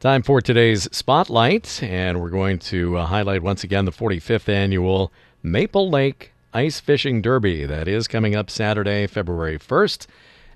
Time 0.00 0.22
for 0.22 0.40
today's 0.40 0.88
spotlight, 0.96 1.82
and 1.82 2.22
we're 2.22 2.30
going 2.30 2.58
to 2.58 2.96
uh, 2.96 3.04
highlight 3.04 3.42
once 3.42 3.64
again 3.64 3.84
the 3.84 3.92
45th 3.92 4.48
annual 4.48 5.12
Maple 5.42 5.90
Lake 5.90 6.32
Ice 6.54 6.80
Fishing 6.80 7.20
Derby. 7.20 7.66
That 7.66 7.86
is 7.86 8.08
coming 8.08 8.34
up 8.34 8.48
Saturday, 8.48 9.06
February 9.06 9.58
1st. 9.58 10.06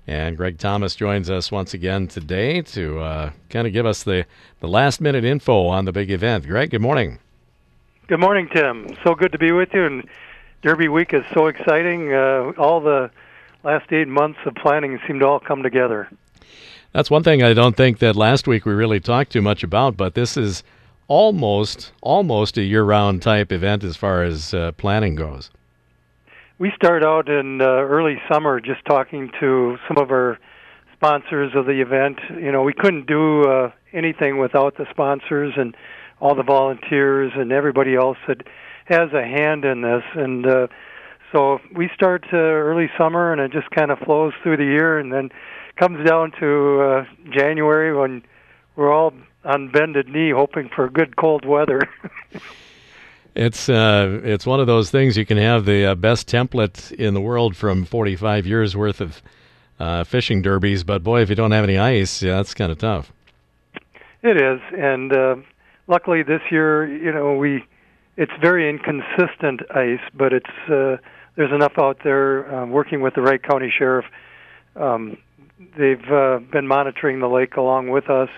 And 0.07 0.35
Greg 0.35 0.57
Thomas 0.57 0.95
joins 0.95 1.29
us 1.29 1.51
once 1.51 1.75
again 1.75 2.07
today 2.07 2.63
to 2.63 2.99
uh, 2.99 3.31
kind 3.51 3.67
of 3.67 3.73
give 3.73 3.85
us 3.85 4.01
the, 4.01 4.25
the 4.61 4.67
last 4.67 4.99
minute 4.99 5.23
info 5.23 5.67
on 5.67 5.85
the 5.85 5.91
big 5.91 6.09
event. 6.09 6.47
Greg, 6.47 6.71
good 6.71 6.81
morning. 6.81 7.19
Good 8.07 8.19
morning, 8.19 8.49
Tim. 8.51 8.97
So 9.03 9.13
good 9.13 9.31
to 9.31 9.37
be 9.37 9.51
with 9.51 9.69
you. 9.75 9.85
And 9.85 10.09
Derby 10.63 10.87
week 10.87 11.13
is 11.13 11.23
so 11.35 11.45
exciting. 11.45 12.11
Uh, 12.11 12.53
all 12.57 12.81
the 12.81 13.11
last 13.63 13.93
eight 13.93 14.07
months 14.07 14.39
of 14.47 14.55
planning 14.55 14.99
seem 15.05 15.19
to 15.19 15.27
all 15.27 15.39
come 15.39 15.61
together. 15.61 16.09
That's 16.95 17.11
one 17.11 17.23
thing 17.23 17.43
I 17.43 17.51
don't 17.51 17.75
think 17.75 17.99
that 17.99 18.15
last 18.15 18.47
week 18.47 18.65
we 18.65 18.71
really 18.71 19.01
talked 19.01 19.29
too 19.29 19.41
much 19.41 19.63
about, 19.63 19.97
but 19.97 20.13
this 20.13 20.37
is 20.37 20.63
almost 21.09 21.91
almost 22.01 22.57
a 22.57 22.63
year-round 22.63 23.21
type 23.21 23.51
event 23.51 23.83
as 23.83 23.97
far 23.97 24.23
as 24.23 24.53
uh, 24.53 24.71
planning 24.77 25.15
goes. 25.15 25.51
We 26.57 26.71
start 26.73 27.03
out 27.03 27.27
in 27.27 27.59
uh, 27.59 27.65
early 27.65 28.15
summer 28.31 28.61
just 28.61 28.85
talking 28.85 29.29
to 29.41 29.77
some 29.89 29.97
of 29.97 30.09
our 30.09 30.39
sponsors 30.93 31.51
of 31.53 31.65
the 31.65 31.81
event. 31.81 32.17
You 32.29 32.53
know, 32.53 32.63
we 32.63 32.71
couldn't 32.71 33.07
do 33.07 33.43
uh, 33.43 33.71
anything 33.91 34.37
without 34.37 34.77
the 34.77 34.85
sponsors 34.89 35.51
and 35.57 35.75
all 36.21 36.33
the 36.33 36.43
volunteers 36.43 37.33
and 37.35 37.51
everybody 37.51 37.95
else 37.95 38.17
that 38.29 38.47
has 38.85 39.11
a 39.11 39.21
hand 39.21 39.65
in 39.65 39.81
this. 39.81 40.03
And 40.13 40.47
uh, 40.47 40.67
so 41.33 41.59
we 41.75 41.89
start 41.93 42.23
uh, 42.31 42.37
early 42.37 42.89
summer, 42.97 43.33
and 43.33 43.41
it 43.41 43.51
just 43.51 43.69
kind 43.71 43.91
of 43.91 43.99
flows 43.99 44.31
through 44.41 44.55
the 44.55 44.63
year, 44.63 44.97
and 44.97 45.11
then 45.11 45.29
comes 45.77 46.07
down 46.07 46.31
to 46.39 46.81
uh, 46.81 47.05
January 47.31 47.95
when 47.95 48.23
we're 48.75 48.91
all 48.91 49.13
on 49.43 49.69
bended 49.69 50.07
knee 50.07 50.31
hoping 50.31 50.69
for 50.75 50.89
good 50.89 51.15
cold 51.15 51.45
weather. 51.45 51.81
it's 53.35 53.69
uh, 53.69 54.21
it's 54.23 54.45
one 54.45 54.59
of 54.59 54.67
those 54.67 54.89
things 54.89 55.17
you 55.17 55.25
can 55.25 55.37
have 55.37 55.65
the 55.65 55.85
uh, 55.85 55.95
best 55.95 56.27
template 56.27 56.91
in 56.91 57.13
the 57.13 57.21
world 57.21 57.55
from 57.55 57.85
45 57.85 58.45
years 58.47 58.75
worth 58.75 59.01
of 59.01 59.21
uh, 59.79 60.03
fishing 60.03 60.41
derbies, 60.41 60.83
but 60.83 61.03
boy, 61.03 61.21
if 61.21 61.29
you 61.29 61.35
don't 61.35 61.51
have 61.51 61.63
any 61.63 61.77
ice, 61.77 62.23
yeah, 62.23 62.37
that's 62.37 62.53
kind 62.53 62.71
of 62.71 62.77
tough. 62.77 63.11
It 64.23 64.37
is, 64.41 64.59
and 64.75 65.13
uh, 65.13 65.35
luckily 65.87 66.23
this 66.23 66.41
year, 66.49 66.87
you 66.87 67.11
know, 67.11 67.35
we 67.35 67.63
it's 68.17 68.31
very 68.41 68.69
inconsistent 68.69 69.61
ice, 69.69 69.99
but 70.13 70.33
it's 70.33 70.49
uh, 70.69 70.97
there's 71.35 71.51
enough 71.51 71.73
out 71.77 71.99
there. 72.03 72.53
Uh, 72.53 72.65
working 72.65 73.01
with 73.01 73.13
the 73.15 73.21
Wright 73.21 73.41
County 73.43 73.71
Sheriff, 73.77 74.05
um, 74.75 75.17
they've 75.77 76.11
uh, 76.11 76.39
been 76.51 76.67
monitoring 76.67 77.19
the 77.19 77.27
lake 77.27 77.55
along 77.55 77.89
with 77.89 78.09
us, 78.09 78.29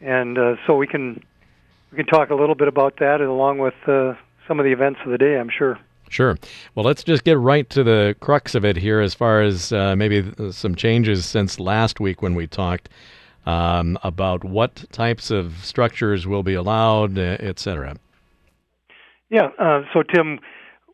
and 0.00 0.38
uh, 0.38 0.56
so 0.66 0.76
we 0.76 0.86
can 0.86 1.22
we 1.90 1.96
can 1.96 2.06
talk 2.06 2.30
a 2.30 2.34
little 2.34 2.54
bit 2.54 2.68
about 2.68 2.98
that, 2.98 3.20
along 3.20 3.58
with 3.58 3.74
uh, 3.86 4.14
some 4.46 4.58
of 4.58 4.64
the 4.64 4.72
events 4.72 5.00
of 5.04 5.10
the 5.10 5.18
day. 5.18 5.38
I'm 5.38 5.50
sure. 5.50 5.78
Sure. 6.08 6.36
Well, 6.74 6.84
let's 6.84 7.02
just 7.02 7.24
get 7.24 7.38
right 7.38 7.68
to 7.70 7.82
the 7.82 8.14
crux 8.20 8.54
of 8.54 8.66
it 8.66 8.76
here, 8.76 9.00
as 9.00 9.14
far 9.14 9.40
as 9.40 9.72
uh, 9.72 9.96
maybe 9.96 10.30
some 10.50 10.74
changes 10.74 11.24
since 11.24 11.58
last 11.58 12.00
week 12.00 12.20
when 12.20 12.34
we 12.34 12.46
talked 12.46 12.90
um, 13.46 13.98
about 14.02 14.44
what 14.44 14.84
types 14.92 15.30
of 15.30 15.64
structures 15.64 16.26
will 16.26 16.42
be 16.42 16.52
allowed, 16.52 17.18
uh, 17.18 17.38
et 17.40 17.58
cetera. 17.58 17.96
Yeah. 19.30 19.48
Uh, 19.58 19.82
so, 19.94 20.02
Tim, 20.02 20.38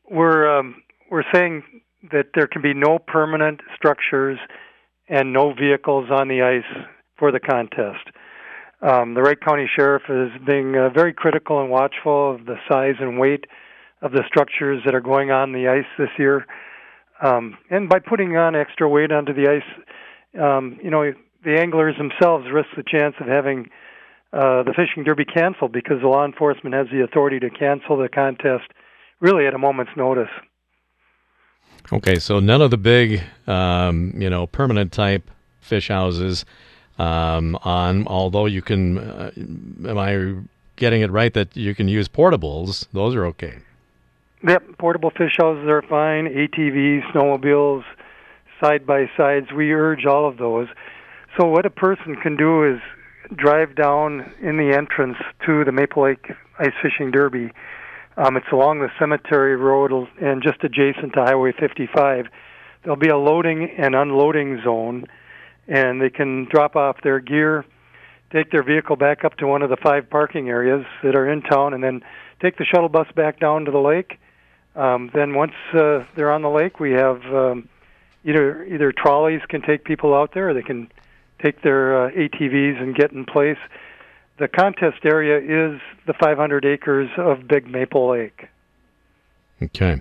we're 0.08 0.58
um, 0.58 0.82
we're 1.10 1.24
saying 1.34 1.64
that 2.12 2.26
there 2.34 2.46
can 2.46 2.62
be 2.62 2.72
no 2.72 3.00
permanent 3.00 3.60
structures 3.74 4.38
and 5.08 5.32
no 5.32 5.54
vehicles 5.54 6.08
on 6.10 6.28
the 6.28 6.42
ice 6.42 6.86
for 7.18 7.32
the 7.32 7.40
contest. 7.40 8.06
Um, 8.80 9.14
the 9.14 9.22
Wright 9.22 9.40
County 9.40 9.68
Sheriff 9.74 10.02
is 10.08 10.30
being 10.46 10.76
uh, 10.76 10.90
very 10.90 11.12
critical 11.12 11.60
and 11.60 11.70
watchful 11.70 12.34
of 12.34 12.46
the 12.46 12.56
size 12.70 12.94
and 13.00 13.18
weight 13.18 13.44
of 14.02 14.12
the 14.12 14.22
structures 14.28 14.82
that 14.84 14.94
are 14.94 15.00
going 15.00 15.30
on 15.30 15.52
the 15.52 15.66
ice 15.66 15.88
this 15.98 16.10
year. 16.18 16.46
Um, 17.20 17.58
and 17.70 17.88
by 17.88 17.98
putting 17.98 18.36
on 18.36 18.54
extra 18.54 18.88
weight 18.88 19.10
onto 19.10 19.34
the 19.34 19.50
ice, 19.50 20.40
um, 20.40 20.78
you 20.82 20.90
know, 20.90 21.12
the 21.44 21.58
anglers 21.58 21.96
themselves 21.98 22.46
risk 22.52 22.68
the 22.76 22.84
chance 22.86 23.16
of 23.20 23.26
having 23.26 23.70
uh, 24.32 24.62
the 24.62 24.74
fishing 24.76 25.02
derby 25.04 25.24
canceled 25.24 25.72
because 25.72 26.00
the 26.00 26.08
law 26.08 26.24
enforcement 26.24 26.74
has 26.74 26.86
the 26.92 27.02
authority 27.02 27.40
to 27.40 27.50
cancel 27.50 27.96
the 27.96 28.08
contest 28.08 28.70
really 29.20 29.46
at 29.46 29.54
a 29.54 29.58
moment's 29.58 29.92
notice. 29.96 30.30
Okay, 31.90 32.18
so 32.18 32.38
none 32.38 32.60
of 32.60 32.70
the 32.70 32.76
big, 32.76 33.22
um, 33.46 34.12
you 34.16 34.28
know, 34.28 34.46
permanent 34.46 34.92
type 34.92 35.30
fish 35.60 35.88
houses 35.88 36.44
um, 36.98 37.56
on. 37.62 38.06
Although 38.06 38.46
you 38.46 38.60
can, 38.60 38.98
uh, 38.98 39.30
am 39.36 39.98
I 39.98 40.34
getting 40.76 41.00
it 41.00 41.10
right 41.10 41.32
that 41.32 41.56
you 41.56 41.74
can 41.74 41.88
use 41.88 42.06
portables? 42.06 42.86
Those 42.92 43.14
are 43.14 43.24
okay. 43.26 43.58
Yep, 44.46 44.78
portable 44.78 45.10
fish 45.10 45.36
houses 45.38 45.66
are 45.66 45.82
fine. 45.82 46.26
ATVs, 46.26 47.10
snowmobiles, 47.12 47.84
side 48.60 48.86
by 48.86 49.10
sides. 49.16 49.50
We 49.50 49.72
urge 49.72 50.04
all 50.04 50.28
of 50.28 50.36
those. 50.36 50.68
So 51.38 51.46
what 51.46 51.64
a 51.64 51.70
person 51.70 52.16
can 52.16 52.36
do 52.36 52.64
is 52.64 52.80
drive 53.34 53.74
down 53.74 54.32
in 54.40 54.58
the 54.58 54.76
entrance 54.76 55.16
to 55.46 55.64
the 55.64 55.72
Maple 55.72 56.04
Lake 56.04 56.32
Ice 56.58 56.72
Fishing 56.82 57.10
Derby. 57.10 57.50
Um, 58.18 58.36
it's 58.36 58.50
along 58.50 58.80
the 58.80 58.90
cemetery 58.98 59.54
road 59.54 59.92
and 60.20 60.42
just 60.42 60.64
adjacent 60.64 61.12
to 61.12 61.22
Highway 61.22 61.52
55. 61.52 62.26
There'll 62.82 62.96
be 62.96 63.10
a 63.10 63.16
loading 63.16 63.70
and 63.78 63.94
unloading 63.94 64.60
zone, 64.64 65.06
and 65.68 66.02
they 66.02 66.10
can 66.10 66.48
drop 66.50 66.74
off 66.74 66.96
their 67.04 67.20
gear, 67.20 67.64
take 68.32 68.50
their 68.50 68.64
vehicle 68.64 68.96
back 68.96 69.24
up 69.24 69.36
to 69.36 69.46
one 69.46 69.62
of 69.62 69.70
the 69.70 69.76
five 69.76 70.10
parking 70.10 70.48
areas 70.48 70.84
that 71.04 71.14
are 71.14 71.30
in 71.30 71.42
town, 71.42 71.74
and 71.74 71.84
then 71.84 72.02
take 72.42 72.58
the 72.58 72.64
shuttle 72.64 72.88
bus 72.88 73.06
back 73.14 73.38
down 73.38 73.66
to 73.66 73.70
the 73.70 73.78
lake. 73.78 74.18
Um, 74.74 75.12
then 75.14 75.34
once 75.34 75.54
uh, 75.72 76.04
they're 76.16 76.32
on 76.32 76.42
the 76.42 76.50
lake, 76.50 76.80
we 76.80 76.94
have 76.94 77.22
um, 77.26 77.68
either 78.24 78.64
either 78.64 78.90
trolleys 78.90 79.42
can 79.48 79.62
take 79.62 79.84
people 79.84 80.12
out 80.12 80.34
there, 80.34 80.48
or 80.48 80.54
they 80.54 80.62
can 80.62 80.90
take 81.40 81.62
their 81.62 82.06
uh, 82.06 82.10
ATVs 82.10 82.82
and 82.82 82.96
get 82.96 83.12
in 83.12 83.24
place. 83.24 83.58
The 84.38 84.48
contest 84.48 85.04
area 85.04 85.38
is 85.38 85.80
the 86.06 86.14
500 86.14 86.64
acres 86.64 87.10
of 87.16 87.48
Big 87.48 87.68
Maple 87.68 88.10
Lake. 88.10 88.48
Okay. 89.62 90.00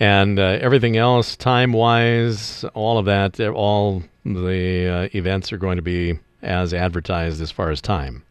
And 0.00 0.38
uh, 0.38 0.58
everything 0.60 0.96
else, 0.96 1.36
time 1.36 1.72
wise, 1.72 2.64
all 2.74 2.98
of 2.98 3.06
that, 3.06 3.38
all 3.40 4.02
the 4.24 5.08
uh, 5.12 5.16
events 5.16 5.52
are 5.52 5.58
going 5.58 5.76
to 5.76 5.82
be 5.82 6.18
as 6.42 6.74
advertised 6.74 7.40
as 7.40 7.52
far 7.52 7.70
as 7.70 7.80
time. 7.80 8.24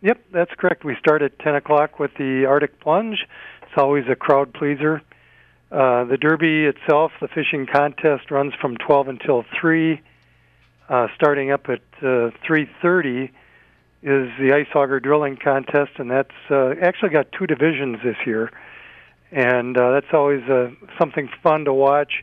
Yep, 0.00 0.20
that's 0.32 0.52
correct. 0.56 0.84
We 0.84 0.96
start 0.98 1.22
at 1.22 1.38
10 1.40 1.54
o'clock 1.56 1.98
with 1.98 2.12
the 2.18 2.46
Arctic 2.46 2.80
Plunge. 2.80 3.26
It's 3.62 3.72
always 3.76 4.04
a 4.10 4.16
crowd 4.16 4.54
pleaser. 4.54 5.02
Uh, 5.70 6.04
the 6.04 6.16
Derby 6.16 6.64
itself, 6.64 7.12
the 7.20 7.28
fishing 7.28 7.66
contest, 7.66 8.30
runs 8.30 8.54
from 8.60 8.76
12 8.76 9.08
until 9.08 9.44
3 9.60 10.00
uh, 10.88 11.08
starting 11.14 11.50
up 11.50 11.68
at 11.68 11.80
uh, 12.02 12.30
3:30 12.46 13.30
is 14.04 14.28
the 14.38 14.52
ice 14.52 14.66
auger 14.74 15.00
drilling 15.00 15.38
contest, 15.42 15.92
and 15.96 16.10
that's 16.10 16.28
uh, 16.50 16.74
actually 16.82 17.08
got 17.08 17.32
two 17.32 17.46
divisions 17.46 17.96
this 18.04 18.18
year, 18.26 18.50
and 19.32 19.78
uh, 19.78 19.92
that's 19.92 20.12
always 20.12 20.42
uh, 20.42 20.68
something 20.98 21.30
fun 21.42 21.64
to 21.64 21.72
watch. 21.72 22.22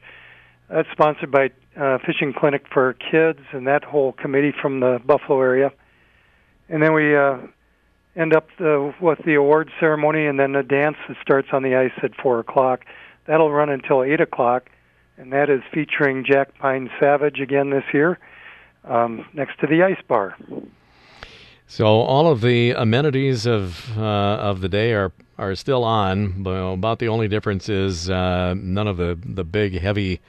That's 0.69 0.87
sponsored 0.91 1.31
by 1.31 1.49
uh, 1.75 1.97
Fishing 2.05 2.33
Clinic 2.37 2.65
for 2.71 2.93
Kids 2.93 3.39
and 3.51 3.65
that 3.65 3.83
whole 3.83 4.11
committee 4.11 4.53
from 4.61 4.79
the 4.79 5.01
Buffalo 5.03 5.41
area, 5.41 5.71
and 6.69 6.83
then 6.83 6.93
we 6.93 7.15
uh, 7.15 7.39
end 8.15 8.35
up 8.35 8.47
the, 8.59 8.93
with 9.01 9.17
the 9.25 9.33
award 9.33 9.71
ceremony, 9.79 10.27
and 10.27 10.39
then 10.39 10.55
a 10.55 10.63
dance 10.63 10.97
that 11.07 11.17
starts 11.19 11.47
on 11.51 11.63
the 11.63 11.75
ice 11.75 11.97
at 12.03 12.11
four 12.21 12.39
o'clock. 12.39 12.85
That'll 13.25 13.51
run 13.51 13.69
until 13.69 14.03
eight 14.03 14.21
o'clock, 14.21 14.69
and 15.17 15.33
that 15.33 15.49
is 15.49 15.61
featuring 15.73 16.25
Jack 16.25 16.59
Pine 16.59 16.91
Savage 16.99 17.39
again 17.39 17.71
this 17.71 17.85
year 17.91 18.19
um, 18.83 19.25
next 19.33 19.59
to 19.61 19.67
the 19.67 19.81
ice 19.81 20.01
bar. 20.07 20.37
So 21.71 21.85
all 21.85 22.27
of 22.27 22.41
the 22.41 22.71
amenities 22.71 23.45
of 23.45 23.97
uh, 23.97 24.01
of 24.01 24.59
the 24.59 24.67
day 24.67 24.91
are 24.91 25.13
are 25.37 25.55
still 25.55 25.85
on. 25.85 26.43
But 26.43 26.51
about 26.51 26.99
the 26.99 27.07
only 27.07 27.29
difference 27.29 27.69
is 27.69 28.09
uh, 28.09 28.55
none 28.57 28.89
of 28.89 28.97
the 28.97 29.17
the 29.23 29.45
big 29.45 29.79
heavy 29.79 30.19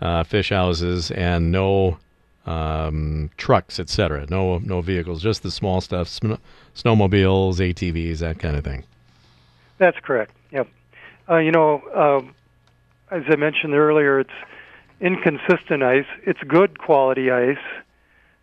uh, 0.00 0.24
fish 0.24 0.48
houses 0.48 1.12
and 1.12 1.52
no 1.52 1.98
um, 2.46 3.30
trucks, 3.36 3.78
etc. 3.78 4.26
No 4.28 4.58
no 4.58 4.80
vehicles, 4.80 5.22
just 5.22 5.44
the 5.44 5.52
small 5.52 5.80
stuff, 5.80 6.08
sn- 6.08 6.38
snowmobiles, 6.74 7.58
ATVs, 7.58 8.18
that 8.18 8.40
kind 8.40 8.56
of 8.56 8.64
thing. 8.64 8.82
That's 9.78 10.00
correct. 10.00 10.32
Yep. 10.50 10.66
Uh, 11.30 11.36
you 11.36 11.52
know, 11.52 11.78
uh, 11.94 13.14
as 13.14 13.22
I 13.28 13.36
mentioned 13.36 13.74
earlier, 13.74 14.18
it's 14.18 14.34
inconsistent 15.00 15.84
ice. 15.84 16.06
It's 16.26 16.40
good 16.42 16.80
quality 16.80 17.30
ice, 17.30 17.64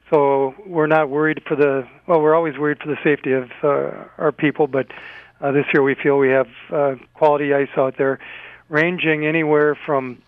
so 0.09 0.55
we're 0.65 0.87
not 0.87 1.09
worried 1.09 1.43
for 1.47 1.55
the. 1.55 1.87
Well, 2.07 2.21
we're 2.21 2.35
always 2.35 2.57
worried 2.57 2.79
for 2.79 2.87
the 2.87 2.97
safety 3.03 3.33
of 3.33 3.51
uh, 3.63 4.05
our 4.17 4.31
people, 4.31 4.67
but 4.67 4.87
uh, 5.41 5.51
this 5.51 5.65
year 5.73 5.83
we 5.83 5.95
feel 5.95 6.17
we 6.17 6.29
have 6.29 6.47
uh, 6.71 6.95
quality 7.13 7.53
ice 7.53 7.69
out 7.77 7.97
there, 7.97 8.19
ranging 8.69 9.25
anywhere 9.25 9.77
from 9.85 10.21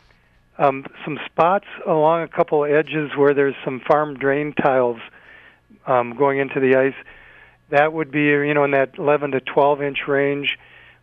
um, 0.57 0.85
some 1.03 1.19
spots 1.25 1.65
along 1.87 2.21
a 2.23 2.27
couple 2.27 2.63
edges 2.63 3.11
where 3.17 3.33
there's 3.33 3.55
some 3.65 3.79
farm 3.79 4.17
drain 4.17 4.53
tiles 4.53 4.99
um, 5.87 6.15
going 6.15 6.39
into 6.39 6.59
the 6.59 6.75
ice. 6.75 6.95
that 7.69 7.91
would 7.91 8.11
be 8.11 8.25
you 8.25 8.53
know 8.53 8.63
in 8.63 8.71
that 8.71 8.97
11 8.97 9.31
to 9.31 9.39
12 9.41 9.81
inch 9.81 10.07
range. 10.07 10.57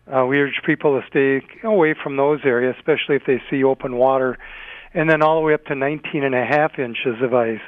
Uh, 0.06 0.24
we 0.24 0.38
urge 0.38 0.62
people 0.64 0.98
to 0.98 1.06
stay 1.06 1.44
away 1.62 1.94
from 1.94 2.16
those 2.16 2.40
areas, 2.44 2.74
especially 2.78 3.16
if 3.16 3.26
they 3.26 3.42
see 3.50 3.62
open 3.62 3.96
water, 3.96 4.38
and 4.94 5.10
then 5.10 5.20
all 5.20 5.38
the 5.38 5.44
way 5.44 5.52
up 5.52 5.64
to 5.66 5.74
19 5.74 6.24
and 6.24 6.34
a 6.34 6.46
half 6.46 6.78
inches 6.78 7.20
of 7.20 7.34
ice, 7.34 7.60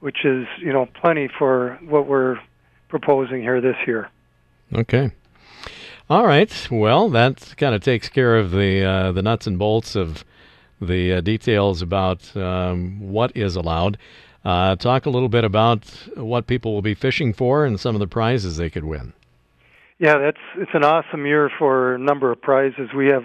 which 0.00 0.24
is 0.24 0.46
you 0.60 0.72
know 0.72 0.86
plenty 1.00 1.28
for 1.38 1.78
what 1.86 2.06
we're 2.06 2.38
proposing 2.88 3.40
here 3.40 3.60
this 3.60 3.76
year. 3.86 4.10
Okay. 4.74 5.10
All 6.10 6.26
right. 6.26 6.68
Well, 6.70 7.08
that 7.10 7.54
kind 7.56 7.74
of 7.74 7.80
takes 7.80 8.08
care 8.08 8.36
of 8.36 8.50
the 8.50 8.84
uh, 8.84 9.12
the 9.12 9.22
nuts 9.22 9.46
and 9.46 9.58
bolts 9.58 9.96
of 9.96 10.24
the 10.80 11.14
uh, 11.14 11.20
details 11.20 11.82
about 11.82 12.36
um, 12.36 13.00
what 13.00 13.36
is 13.36 13.56
allowed. 13.56 13.98
Uh, 14.44 14.76
talk 14.76 15.06
a 15.06 15.10
little 15.10 15.30
bit 15.30 15.44
about 15.44 15.86
what 16.16 16.46
people 16.46 16.74
will 16.74 16.82
be 16.82 16.94
fishing 16.94 17.32
for 17.32 17.64
and 17.64 17.80
some 17.80 17.94
of 17.96 18.00
the 18.00 18.06
prizes 18.06 18.58
they 18.58 18.68
could 18.68 18.84
win. 18.84 19.14
Yeah, 19.98 20.18
that's 20.18 20.40
it's 20.56 20.72
an 20.74 20.84
awesome 20.84 21.24
year 21.24 21.50
for 21.58 21.94
a 21.94 21.98
number 21.98 22.30
of 22.30 22.42
prizes. 22.42 22.90
We 22.94 23.06
have 23.06 23.22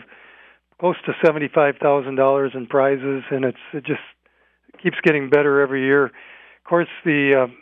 close 0.79 0.95
to 1.05 1.13
seventy-five 1.25 1.75
thousand 1.81 2.15
dollars 2.15 2.53
in 2.55 2.67
prizes, 2.67 3.23
and 3.31 3.43
it's 3.43 3.57
it 3.73 3.85
just 3.85 3.99
keeps 4.81 4.97
getting 5.03 5.29
better 5.29 5.59
every 5.61 5.83
year. 5.83 6.11
Of 6.63 6.69
course, 6.69 6.87
the 7.03 7.47
uh, 7.47 7.53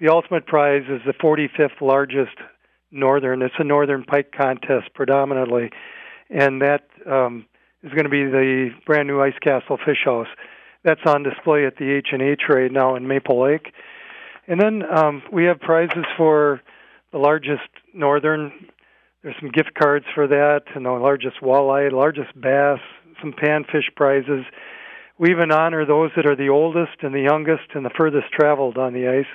the 0.00 0.08
ultimate 0.08 0.46
prize 0.46 0.82
is 0.88 1.00
the 1.06 1.12
45th 1.12 1.80
largest 1.80 2.36
northern. 2.90 3.42
It's 3.42 3.54
a 3.58 3.64
northern 3.64 4.04
pike 4.04 4.32
contest 4.36 4.92
predominantly, 4.94 5.70
and 6.30 6.60
that 6.62 6.88
um, 7.10 7.46
is 7.82 7.92
going 7.92 8.04
to 8.04 8.10
be 8.10 8.24
the 8.24 8.70
brand 8.84 9.08
new 9.08 9.20
Ice 9.20 9.38
Castle 9.42 9.78
Fish 9.84 10.04
House. 10.04 10.28
That's 10.84 11.00
on 11.06 11.22
display 11.22 11.66
at 11.66 11.76
the 11.76 11.90
H 11.90 12.08
and 12.12 12.22
H 12.22 12.42
right 12.48 12.70
now 12.70 12.94
in 12.94 13.08
Maple 13.08 13.42
Lake. 13.42 13.72
And 14.46 14.60
then 14.60 14.82
um, 14.84 15.22
we 15.32 15.44
have 15.44 15.58
prizes 15.58 16.04
for 16.16 16.60
the 17.12 17.18
largest 17.18 17.68
northern. 17.94 18.52
There's 19.22 19.34
some 19.40 19.50
gift 19.50 19.74
cards 19.74 20.04
for 20.14 20.28
that, 20.28 20.62
and 20.74 20.86
the 20.86 20.90
largest 20.90 21.40
walleye, 21.42 21.90
largest 21.90 22.40
bass, 22.40 22.78
some 23.20 23.32
panfish 23.32 23.94
prizes. 23.96 24.44
We 25.18 25.30
even 25.30 25.50
honor 25.50 25.86
those 25.86 26.10
that 26.16 26.26
are 26.26 26.36
the 26.36 26.50
oldest 26.50 27.02
and 27.02 27.14
the 27.14 27.22
youngest 27.22 27.74
and 27.74 27.84
the 27.84 27.90
furthest 27.96 28.30
traveled 28.32 28.76
on 28.76 28.92
the 28.92 29.08
ice. 29.08 29.26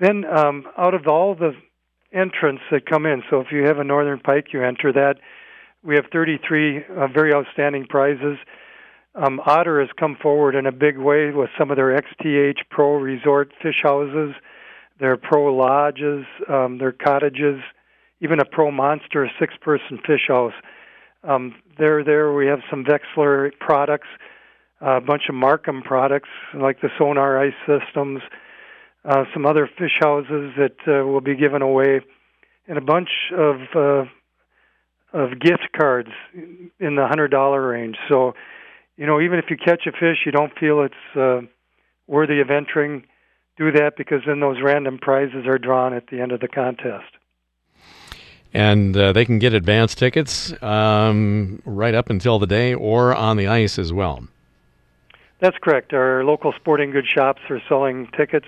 Then, 0.00 0.24
um, 0.24 0.64
out 0.78 0.94
of 0.94 1.06
all 1.06 1.34
the 1.34 1.52
entrants 2.12 2.62
that 2.70 2.86
come 2.86 3.04
in, 3.04 3.22
so 3.28 3.40
if 3.40 3.52
you 3.52 3.66
have 3.66 3.78
a 3.78 3.84
northern 3.84 4.20
pike, 4.20 4.52
you 4.52 4.62
enter 4.62 4.92
that. 4.92 5.16
We 5.82 5.94
have 5.96 6.06
33 6.12 6.84
uh, 6.84 7.08
very 7.08 7.34
outstanding 7.34 7.86
prizes. 7.86 8.38
Um, 9.14 9.40
Otter 9.44 9.80
has 9.80 9.90
come 9.98 10.16
forward 10.20 10.54
in 10.54 10.66
a 10.66 10.72
big 10.72 10.96
way 10.96 11.30
with 11.30 11.50
some 11.58 11.70
of 11.70 11.76
their 11.76 12.00
XTH 12.00 12.58
Pro 12.70 12.94
Resort 12.94 13.52
fish 13.62 13.80
houses, 13.82 14.34
their 15.00 15.16
Pro 15.16 15.54
Lodges, 15.54 16.24
um, 16.48 16.78
their 16.78 16.92
cottages, 16.92 17.60
even 18.20 18.40
a 18.40 18.44
Pro 18.44 18.70
Monster 18.70 19.30
six 19.38 19.54
person 19.60 19.98
fish 20.06 20.28
house. 20.28 20.52
Um, 21.24 21.54
there, 21.78 22.04
there 22.04 22.32
we 22.32 22.46
have 22.46 22.60
some 22.70 22.84
Vexilar 22.84 23.50
products, 23.58 24.08
a 24.80 25.00
bunch 25.00 25.22
of 25.28 25.34
Marcum 25.34 25.82
products 25.82 26.28
like 26.54 26.80
the 26.80 26.88
Sonar 26.98 27.38
Ice 27.38 27.54
Systems, 27.66 28.20
uh, 29.04 29.24
some 29.32 29.46
other 29.46 29.68
fish 29.78 29.98
houses 30.00 30.52
that 30.56 30.76
uh, 30.86 31.04
will 31.04 31.20
be 31.20 31.36
given 31.36 31.62
away, 31.62 32.00
and 32.66 32.78
a 32.78 32.82
bunch 32.82 33.08
of 33.36 33.56
uh, 33.74 34.04
of 35.12 35.40
gift 35.40 35.68
cards 35.76 36.10
in 36.34 36.96
the 36.96 37.06
hundred 37.06 37.28
dollar 37.28 37.66
range. 37.66 37.96
So, 38.08 38.34
you 38.96 39.06
know, 39.06 39.20
even 39.20 39.38
if 39.38 39.46
you 39.50 39.56
catch 39.56 39.86
a 39.86 39.92
fish, 39.92 40.18
you 40.26 40.32
don't 40.32 40.52
feel 40.58 40.82
it's 40.82 41.16
uh, 41.16 41.40
worthy 42.06 42.40
of 42.40 42.50
entering. 42.50 43.04
Do 43.56 43.72
that 43.72 43.96
because 43.96 44.20
then 44.26 44.40
those 44.40 44.58
random 44.62 44.98
prizes 44.98 45.46
are 45.46 45.58
drawn 45.58 45.92
at 45.92 46.08
the 46.08 46.20
end 46.20 46.30
of 46.30 46.40
the 46.40 46.48
contest. 46.48 47.10
And 48.54 48.96
uh, 48.96 49.12
they 49.12 49.24
can 49.24 49.38
get 49.38 49.52
advance 49.52 49.94
tickets 49.94 50.54
um, 50.62 51.60
right 51.64 51.94
up 51.94 52.08
until 52.08 52.38
the 52.38 52.46
day 52.46 52.72
or 52.74 53.14
on 53.14 53.36
the 53.36 53.46
ice 53.46 53.78
as 53.78 53.92
well. 53.92 54.22
That's 55.40 55.56
correct. 55.62 55.92
Our 55.92 56.24
local 56.24 56.52
sporting 56.52 56.90
goods 56.90 57.08
shops 57.08 57.40
are 57.48 57.62
selling 57.68 58.08
tickets 58.16 58.46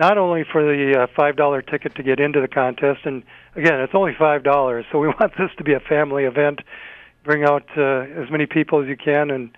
not 0.00 0.16
only 0.16 0.44
for 0.50 0.62
the 0.62 1.02
uh, 1.02 1.06
five 1.14 1.36
dollar 1.36 1.60
ticket 1.60 1.94
to 1.96 2.02
get 2.02 2.18
into 2.18 2.40
the 2.40 2.48
contest, 2.48 3.00
and 3.04 3.22
again, 3.54 3.80
it's 3.80 3.94
only 3.94 4.14
five 4.18 4.42
dollars, 4.42 4.86
so 4.90 4.98
we 4.98 5.08
want 5.20 5.32
this 5.38 5.50
to 5.58 5.64
be 5.64 5.74
a 5.74 5.80
family 5.80 6.24
event. 6.24 6.60
Bring 7.22 7.44
out 7.44 7.68
uh, 7.76 8.22
as 8.22 8.30
many 8.30 8.46
people 8.46 8.82
as 8.82 8.88
you 8.88 8.96
can 8.96 9.30
and 9.30 9.50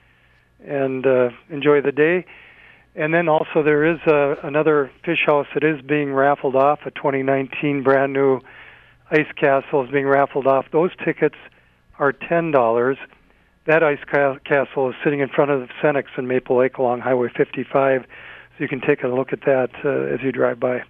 and 0.66 1.06
uh, 1.06 1.30
enjoy 1.48 1.80
the 1.80 1.92
day. 1.92 2.26
And 2.94 3.14
then 3.14 3.28
also 3.28 3.62
there 3.62 3.86
is 3.90 4.00
uh, 4.06 4.34
another 4.42 4.90
fish 5.04 5.24
house 5.24 5.46
that 5.54 5.64
is 5.64 5.80
being 5.80 6.12
raffled 6.12 6.56
off. 6.56 6.80
A 6.84 6.90
2019 6.90 7.82
brand 7.82 8.12
new 8.12 8.40
ice 9.10 9.30
castle 9.36 9.84
is 9.84 9.90
being 9.90 10.06
raffled 10.06 10.46
off. 10.46 10.66
Those 10.72 10.90
tickets 11.04 11.36
are 11.98 12.12
ten 12.12 12.50
dollars. 12.50 12.98
That 13.64 13.82
ice 13.82 14.00
ca- 14.10 14.38
castle 14.44 14.90
is 14.90 14.96
sitting 15.04 15.20
in 15.20 15.28
front 15.28 15.50
of 15.50 15.60
the 15.60 15.68
Cenex 15.80 16.06
in 16.18 16.26
Maple 16.26 16.58
Lake 16.58 16.78
along 16.78 17.00
Highway 17.00 17.28
55 17.36 18.02
so 18.02 18.08
you 18.58 18.68
can 18.68 18.80
take 18.80 19.02
a 19.04 19.08
look 19.08 19.32
at 19.32 19.42
that 19.42 19.70
uh, 19.84 20.14
as 20.14 20.20
you 20.22 20.32
drive 20.32 20.58
by. 20.58 20.82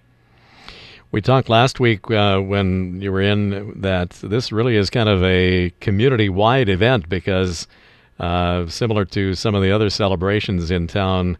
We 1.11 1.21
talked 1.21 1.47
last 1.47 1.79
week 1.79 2.09
uh, 2.09 2.39
when 2.39 2.99
you 2.99 3.11
were 3.11 3.21
in 3.21 3.79
that 3.81 4.09
this 4.23 4.51
really 4.51 4.75
is 4.75 4.89
kind 4.89 5.07
of 5.07 5.23
a 5.23 5.71
community 5.79 6.27
wide 6.27 6.69
event 6.69 7.07
because, 7.07 7.67
uh, 8.19 8.65
similar 8.65 9.05
to 9.05 9.35
some 9.35 9.53
of 9.53 9.61
the 9.61 9.71
other 9.71 9.91
celebrations 9.91 10.71
in 10.71 10.87
town 10.87 11.37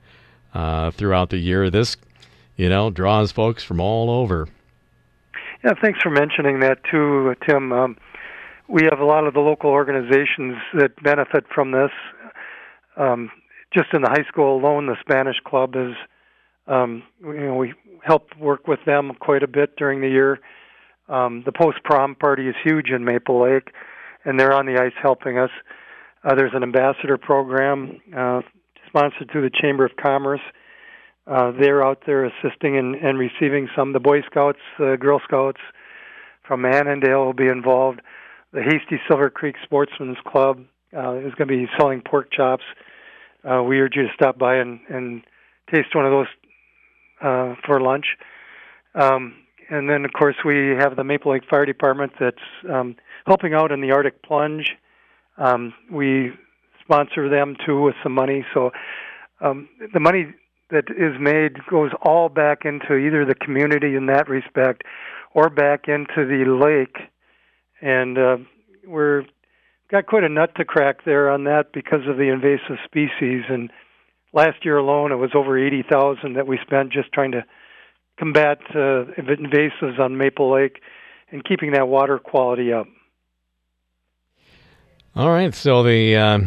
uh, 0.53 0.91
throughout 0.91 1.31
the 1.31 1.37
year, 1.37 1.71
this, 1.71 1.97
you 2.55 2.69
know, 2.69 2.91
draws 2.91 3.31
folks 3.31 3.63
from 3.63 3.79
all 3.79 4.11
over. 4.11 4.47
Yeah, 5.63 5.73
thanks 5.81 5.99
for 6.03 6.11
mentioning 6.11 6.59
that 6.59 6.83
too, 6.83 7.35
Tim. 7.47 7.73
Um, 7.73 7.97
we 8.67 8.83
have 8.89 8.99
a 8.99 9.05
lot 9.05 9.27
of 9.27 9.33
the 9.33 9.39
local 9.39 9.69
organizations 9.69 10.55
that 10.77 10.91
benefit 11.03 11.45
from 11.53 11.71
this. 11.71 11.91
Um, 12.97 13.29
just 13.73 13.87
in 13.93 14.01
the 14.01 14.09
high 14.09 14.25
school 14.27 14.57
alone, 14.57 14.85
the 14.85 14.95
Spanish 15.01 15.37
Club 15.45 15.75
is 15.75 15.95
um, 16.67 17.03
you 17.21 17.47
know, 17.47 17.55
we 17.55 17.73
help 18.03 18.35
work 18.37 18.67
with 18.67 18.79
them 18.85 19.11
quite 19.19 19.43
a 19.43 19.47
bit 19.47 19.75
during 19.77 20.01
the 20.01 20.07
year. 20.07 20.39
Um, 21.09 21.43
the 21.45 21.51
post 21.51 21.83
prom 21.83 22.15
party 22.15 22.47
is 22.47 22.55
huge 22.63 22.89
in 22.89 23.03
Maple 23.03 23.41
Lake, 23.41 23.71
and 24.23 24.39
they're 24.39 24.53
on 24.53 24.65
the 24.65 24.79
ice 24.81 24.93
helping 25.01 25.37
us. 25.37 25.49
Uh, 26.23 26.35
there's 26.35 26.53
an 26.53 26.63
ambassador 26.63 27.17
program 27.17 27.99
uh, 28.15 28.41
sponsored 28.87 29.29
through 29.31 29.41
the 29.41 29.55
Chamber 29.61 29.85
of 29.85 29.91
Commerce. 30.01 30.39
Uh, 31.27 31.51
they're 31.59 31.85
out 31.85 32.03
there 32.05 32.25
assisting 32.25 32.77
and, 32.77 32.95
and 32.95 33.17
receiving 33.17 33.67
some. 33.75 33.93
The 33.93 33.99
Boy 33.99 34.21
Scouts, 34.29 34.59
uh, 34.79 34.95
Girl 34.95 35.21
Scouts 35.23 35.59
from 36.47 36.65
Annandale 36.65 37.25
will 37.25 37.33
be 37.33 37.47
involved. 37.47 38.01
The 38.53 38.61
Hasty 38.61 39.01
Silver 39.07 39.31
Creek 39.31 39.55
Sportsman's 39.63 40.17
Club 40.27 40.59
uh, 40.95 41.15
is 41.15 41.33
going 41.33 41.47
to 41.47 41.57
be 41.57 41.67
selling 41.77 42.01
pork 42.01 42.31
chops. 42.31 42.63
Uh, 43.43 43.63
we 43.63 43.79
urge 43.79 43.95
you 43.95 44.03
to 44.03 44.13
stop 44.13 44.37
by 44.37 44.57
and, 44.57 44.79
and 44.89 45.23
taste 45.73 45.95
one 45.95 46.05
of 46.05 46.11
those 46.11 46.27
uh, 47.21 47.55
for 47.65 47.81
lunch. 47.81 48.05
Um, 48.93 49.33
and 49.71 49.89
then, 49.89 50.05
of 50.05 50.13
course, 50.13 50.35
we 50.45 50.75
have 50.77 50.95
the 50.95 51.03
Maple 51.03 51.31
Lake 51.31 51.43
Fire 51.49 51.65
Department 51.65 52.11
that's 52.19 52.37
um, 52.71 52.95
helping 53.25 53.55
out 53.55 53.71
in 53.71 53.81
the 53.81 53.91
Arctic 53.91 54.21
Plunge. 54.21 54.69
Um, 55.37 55.73
we 55.91 56.31
sponsor 56.83 57.29
them 57.29 57.55
too 57.65 57.81
with 57.81 57.95
some 58.03 58.13
money. 58.13 58.45
So 58.53 58.69
um, 59.41 59.67
the 59.93 59.99
money 59.99 60.27
that 60.69 60.85
is 60.89 61.19
made 61.19 61.65
goes 61.69 61.91
all 62.03 62.29
back 62.29 62.65
into 62.65 62.97
either 62.97 63.25
the 63.25 63.35
community 63.35 63.95
in 63.95 64.05
that 64.07 64.29
respect 64.29 64.83
or 65.33 65.49
back 65.49 65.87
into 65.87 66.25
the 66.27 66.45
lake. 66.45 67.09
And 67.83 68.17
uh, 68.17 68.37
we're 68.87 69.25
got 69.91 70.07
quite 70.07 70.23
a 70.23 70.29
nut 70.29 70.55
to 70.55 70.63
crack 70.63 71.03
there 71.05 71.29
on 71.29 71.43
that 71.43 71.73
because 71.73 72.07
of 72.07 72.15
the 72.15 72.31
invasive 72.31 72.77
species 72.85 73.43
and 73.49 73.69
last 74.31 74.63
year 74.63 74.77
alone, 74.77 75.11
it 75.11 75.17
was 75.17 75.31
over 75.35 75.57
80,000 75.57 76.33
that 76.33 76.47
we 76.47 76.57
spent 76.65 76.93
just 76.93 77.11
trying 77.11 77.31
to 77.33 77.43
combat 78.17 78.59
uh, 78.71 79.05
invasives 79.19 79.99
on 79.99 80.17
Maple 80.17 80.51
Lake 80.51 80.81
and 81.29 81.43
keeping 81.43 81.73
that 81.73 81.87
water 81.87 82.19
quality 82.19 82.71
up. 82.71 82.87
All 85.15 85.29
right, 85.29 85.53
so 85.53 85.83
the 85.83 86.15
uh, 86.15 86.39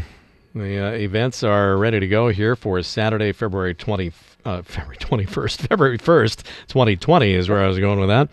the 0.57 0.79
uh, 0.79 0.91
events 0.93 1.43
are 1.43 1.77
ready 1.77 2.01
to 2.01 2.09
go 2.09 2.29
here 2.29 2.57
for 2.57 2.83
Saturday, 2.83 3.33
February 3.33 3.75
20, 3.75 4.13
uh, 4.45 4.63
February 4.65 4.97
21st, 4.97 5.69
February 5.69 5.99
1st, 5.99 6.43
2020 6.69 7.33
is 7.33 7.49
where 7.49 7.63
I 7.63 7.67
was 7.67 7.79
going 7.79 8.01
with 8.01 8.09
that. 8.09 8.29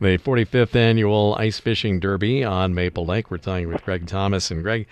The 0.00 0.18
45th 0.18 0.74
annual 0.74 1.34
ice 1.38 1.58
fishing 1.58 2.00
derby 2.00 2.44
on 2.44 2.74
Maple 2.74 3.06
Lake. 3.06 3.30
We're 3.30 3.38
talking 3.38 3.68
with 3.68 3.84
Greg 3.84 4.06
Thomas 4.06 4.50
and 4.50 4.62
Greg. 4.62 4.86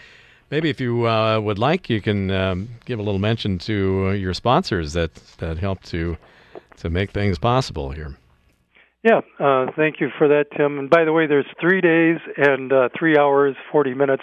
Maybe 0.51 0.71
if 0.71 0.81
you 0.81 1.07
uh, 1.09 1.41
would 1.41 1.59
like, 1.59 1.89
you 1.89 2.01
can 2.01 2.31
um, 2.31 2.69
give 2.85 2.99
a 2.99 3.03
little 3.03 3.19
mention 3.19 3.59
to 3.61 4.13
your 4.13 4.35
sponsors 4.35 4.93
that 4.93 5.15
that 5.39 5.59
help 5.59 5.83
to 5.85 6.17
to 6.77 6.91
make 6.91 7.11
things 7.13 7.39
possible 7.39 7.91
here. 7.91 8.17
Yeah, 9.03 9.21
uh, 9.39 9.67
thank 9.77 10.01
you 10.01 10.09
for 10.17 10.29
that, 10.29 10.47
Tim. 10.57 10.79
And 10.79 10.89
by 10.89 11.05
the 11.05 11.13
way, 11.13 11.27
there's 11.27 11.47
three 11.61 11.83
days 11.83 12.19
and 12.39 12.73
uh, 12.73 12.89
three 12.99 13.19
hours, 13.19 13.55
40 13.71 13.93
minutes, 13.93 14.23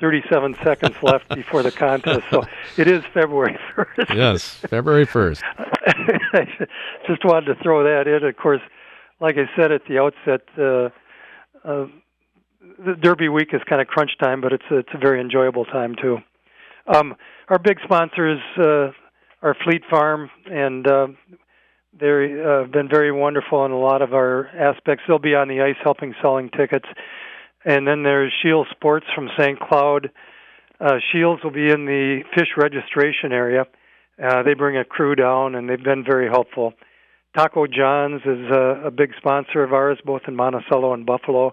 37 0.00 0.56
seconds 0.62 0.96
left 1.02 1.28
before 1.34 1.62
the 1.62 1.72
contest. 1.72 2.22
So 2.30 2.42
it 2.76 2.88
is 2.88 3.02
February 3.12 3.58
1st. 3.76 4.14
Yes, 4.14 4.54
February 4.54 5.06
1st. 5.06 5.42
Just 7.06 7.24
wanted 7.24 7.54
to 7.54 7.62
throw 7.62 7.82
that 7.84 8.06
in. 8.06 8.24
Of 8.24 8.36
course, 8.36 8.60
like 9.20 9.36
I 9.36 9.48
said 9.56 9.72
at 9.72 9.82
the 9.88 9.98
outset, 9.98 10.42
uh, 10.56 10.88
uh, 11.68 11.86
the 12.84 12.94
Derby 13.00 13.28
week 13.28 13.48
is 13.52 13.60
kind 13.68 13.80
of 13.80 13.88
crunch 13.88 14.12
time, 14.22 14.40
but 14.40 14.52
it's 14.52 14.64
a, 14.70 14.78
it's 14.78 14.90
a 14.94 14.98
very 14.98 15.20
enjoyable 15.20 15.64
time 15.64 15.96
too. 16.00 16.18
Um, 16.86 17.16
our 17.48 17.58
big 17.58 17.78
sponsors 17.84 18.40
uh, 18.58 18.90
are 19.42 19.56
Fleet 19.64 19.82
Farm, 19.90 20.30
and 20.46 20.86
uh, 20.86 21.08
they've 21.98 22.38
uh, 22.38 22.64
been 22.64 22.88
very 22.88 23.12
wonderful 23.12 23.64
in 23.64 23.72
a 23.72 23.78
lot 23.78 24.02
of 24.02 24.14
our 24.14 24.46
aspects. 24.48 25.04
They'll 25.06 25.18
be 25.18 25.34
on 25.34 25.48
the 25.48 25.60
ice 25.60 25.76
helping 25.82 26.14
selling 26.22 26.50
tickets. 26.50 26.86
And 27.68 27.86
then 27.86 28.02
there's 28.02 28.32
Scheels 28.40 28.66
Sports 28.70 29.04
from 29.14 29.28
St. 29.38 29.60
Cloud. 29.60 30.10
Uh, 30.80 31.00
Scheels 31.10 31.40
will 31.44 31.50
be 31.50 31.68
in 31.68 31.84
the 31.84 32.22
fish 32.34 32.48
registration 32.56 33.30
area. 33.30 33.66
Uh, 34.18 34.42
they 34.42 34.54
bring 34.54 34.78
a 34.78 34.86
crew 34.86 35.14
down, 35.14 35.54
and 35.54 35.68
they've 35.68 35.84
been 35.84 36.02
very 36.02 36.30
helpful. 36.30 36.72
Taco 37.36 37.66
John's 37.66 38.22
is 38.22 38.50
a, 38.50 38.86
a 38.86 38.90
big 38.90 39.10
sponsor 39.18 39.62
of 39.62 39.74
ours, 39.74 39.98
both 40.02 40.22
in 40.26 40.34
Monticello 40.34 40.94
and 40.94 41.04
Buffalo. 41.04 41.52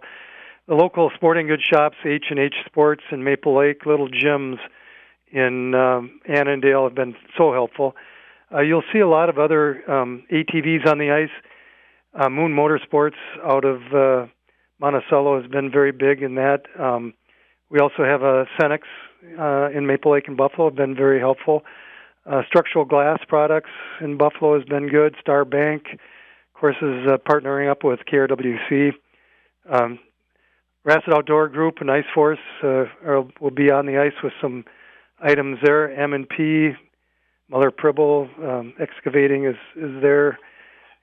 The 0.69 0.75
local 0.75 1.11
sporting 1.15 1.47
goods 1.47 1.63
shops, 1.63 1.97
H 2.05 2.27
and 2.29 2.39
H 2.39 2.55
Sports 2.65 3.03
in 3.11 3.25
Maple 3.25 3.57
Lake, 3.57 3.85
Little 3.85 4.07
Jim's 4.07 4.59
in 5.33 5.75
um, 5.75 6.21
Annandale, 6.29 6.85
have 6.85 6.95
been 6.95 7.15
so 7.37 7.51
helpful. 7.51 7.93
Uh, 8.53 8.61
you'll 8.61 8.83
see 8.93 8.99
a 8.99 9.07
lot 9.07 9.27
of 9.27 9.37
other 9.37 9.83
um, 9.91 10.23
ATVs 10.31 10.89
on 10.89 10.97
the 10.97 11.11
ice. 11.11 11.43
Uh, 12.17 12.29
Moon 12.29 12.55
Motorsports 12.55 13.19
out 13.43 13.65
of 13.65 13.81
uh, 13.93 14.31
Monticello 14.79 15.41
has 15.41 15.49
been 15.49 15.71
very 15.71 15.91
big 15.91 16.21
in 16.21 16.35
that. 16.35 16.63
Um, 16.79 17.13
we 17.69 17.79
also 17.79 18.03
have 18.03 18.21
a 18.21 18.45
Cenex 18.59 18.81
uh, 19.39 19.75
in 19.75 19.87
Maple 19.87 20.11
Lake 20.11 20.27
and 20.27 20.37
Buffalo 20.37 20.69
have 20.69 20.75
been 20.75 20.95
very 20.95 21.19
helpful. 21.19 21.63
Uh, 22.25 22.41
structural 22.47 22.85
glass 22.85 23.19
products 23.27 23.69
in 24.01 24.17
Buffalo 24.17 24.57
has 24.57 24.67
been 24.67 24.87
good. 24.87 25.15
Star 25.21 25.45
Bank, 25.45 25.83
of 25.91 26.59
course, 26.59 26.75
is 26.81 27.07
uh, 27.07 27.17
partnering 27.17 27.69
up 27.69 27.83
with 27.83 27.99
KRWC. 28.11 28.93
Um, 29.69 29.99
Rassett 30.83 31.13
Outdoor 31.13 31.49
Group 31.49 31.75
and 31.81 31.89
Ice 31.89 32.05
Force 32.13 32.39
uh, 32.63 32.85
are, 33.05 33.23
will 33.41 33.51
be 33.51 33.71
on 33.71 33.85
the 33.85 33.97
ice 33.97 34.13
with 34.23 34.33
some 34.41 34.65
items 35.19 35.57
there. 35.63 35.91
M&P, 35.99 36.71
Muller 37.49 37.71
Pribble 37.71 38.29
um, 38.43 38.73
Excavating 38.79 39.45
is 39.45 39.55
is 39.75 40.01
there, 40.01 40.39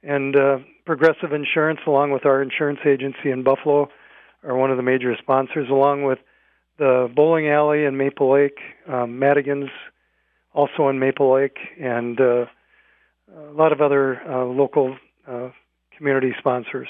and 0.02 0.36
uh, 0.36 0.58
Progressive 0.84 1.32
Insurance, 1.32 1.80
along 1.86 2.10
with 2.10 2.26
our 2.26 2.42
insurance 2.42 2.80
agency 2.86 3.30
in 3.30 3.42
Buffalo, 3.42 3.88
are 4.44 4.56
one 4.56 4.70
of 4.70 4.76
the 4.76 4.82
major 4.82 5.14
sponsors, 5.18 5.68
along 5.70 6.04
with 6.04 6.18
the 6.78 7.10
bowling 7.14 7.48
alley 7.48 7.84
in 7.84 7.96
Maple 7.96 8.32
Lake, 8.32 8.58
um, 8.88 9.18
Madigan's 9.18 9.70
also 10.52 10.88
in 10.88 10.98
Maple 10.98 11.32
Lake, 11.32 11.58
and 11.80 12.20
uh, 12.20 12.46
a 13.34 13.52
lot 13.52 13.72
of 13.72 13.80
other 13.80 14.20
uh, 14.28 14.44
local 14.44 14.96
uh, 15.26 15.50
community 15.96 16.34
sponsors. 16.38 16.88